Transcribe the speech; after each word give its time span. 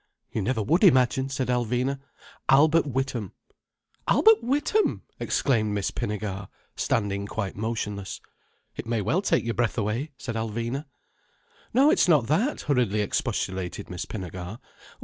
"You 0.31 0.41
never 0.41 0.63
would 0.63 0.83
imagine," 0.83 1.29
said 1.29 1.47
Alvina. 1.49 1.99
"Albert 2.49 2.87
Witham." 2.87 3.33
"Albert 4.07 4.41
Witham!" 4.43 5.03
exclaimed 5.19 5.73
Miss 5.75 5.91
Pinnegar, 5.91 6.47
standing 6.75 7.27
quite 7.27 7.55
motionless. 7.55 8.19
"It 8.75 8.87
may 8.87 9.01
well 9.03 9.21
take 9.21 9.43
your 9.45 9.53
breath 9.53 9.77
away," 9.77 10.09
said 10.17 10.33
Alvina. 10.35 10.85
"No, 11.71 11.91
it's 11.91 12.07
not 12.07 12.25
that!" 12.25 12.61
hurriedly 12.61 13.01
expostulated 13.01 13.91
Miss 13.91 14.05
Pinnegar. 14.07 14.57